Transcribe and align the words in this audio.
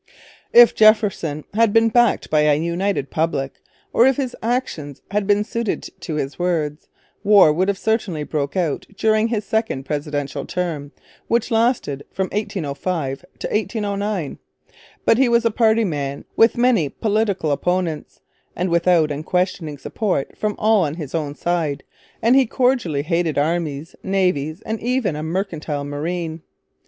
If 0.51 0.73
Jefferson 0.73 1.43
had 1.53 1.73
been 1.73 1.89
backed 1.89 2.31
by 2.31 2.39
a 2.41 2.57
united 2.59 3.11
public, 3.11 3.61
or 3.93 4.07
if 4.07 4.17
his 4.17 4.35
actions 4.41 4.99
had 5.11 5.27
been 5.27 5.43
suited 5.43 5.83
to 5.99 6.15
his 6.15 6.39
words, 6.39 6.87
war 7.23 7.53
would 7.53 7.67
have 7.67 7.77
certainly 7.77 8.23
broken 8.23 8.63
out 8.63 8.87
during 8.97 9.27
his 9.27 9.45
second 9.45 9.85
presidential 9.85 10.43
term, 10.43 10.91
which 11.27 11.51
lasted 11.51 12.03
from 12.09 12.29
1805 12.29 13.19
to 13.37 13.47
1809. 13.49 14.39
But 15.05 15.19
he 15.19 15.29
was 15.29 15.45
a 15.45 15.51
party 15.51 15.85
man, 15.85 16.25
with 16.35 16.57
many 16.57 16.89
political 16.89 17.51
opponents, 17.51 18.21
and 18.55 18.71
without 18.71 19.11
unquestioning 19.11 19.77
support 19.77 20.35
from 20.35 20.55
all 20.57 20.83
on 20.83 20.95
his 20.95 21.13
own 21.13 21.35
side, 21.35 21.83
and 22.23 22.35
he 22.35 22.47
cordially 22.47 23.03
hated 23.03 23.37
armies, 23.37 23.95
navies, 24.01 24.63
and 24.65 24.79
even 24.79 25.15
a 25.15 25.21
mercantile 25.21 25.83
marine. 25.83 26.41